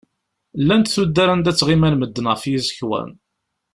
Llant 0.61 0.91
tuddar 0.93 1.27
anda 1.33 1.51
ttɣiman 1.53 1.95
medden 1.97 2.29
ɣef 2.31 2.43
yiẓekwan. 2.51 3.09